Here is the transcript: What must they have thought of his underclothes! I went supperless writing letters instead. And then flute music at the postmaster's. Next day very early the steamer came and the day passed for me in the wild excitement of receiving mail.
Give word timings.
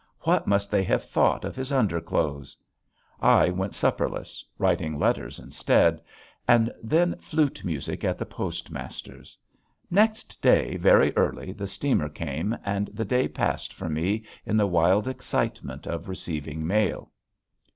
What 0.21 0.47
must 0.47 0.71
they 0.71 0.83
have 0.85 1.03
thought 1.03 1.45
of 1.45 1.55
his 1.55 1.71
underclothes! 1.71 2.57
I 3.19 3.51
went 3.51 3.75
supperless 3.75 4.43
writing 4.57 4.97
letters 4.97 5.37
instead. 5.37 6.01
And 6.47 6.73
then 6.81 7.15
flute 7.19 7.63
music 7.63 8.03
at 8.03 8.17
the 8.17 8.25
postmaster's. 8.25 9.37
Next 9.91 10.41
day 10.41 10.75
very 10.75 11.15
early 11.15 11.51
the 11.51 11.67
steamer 11.67 12.09
came 12.09 12.57
and 12.65 12.87
the 12.87 13.05
day 13.05 13.27
passed 13.27 13.73
for 13.75 13.89
me 13.89 14.23
in 14.43 14.57
the 14.57 14.65
wild 14.65 15.07
excitement 15.07 15.85
of 15.85 16.09
receiving 16.09 16.65
mail. 16.65 17.11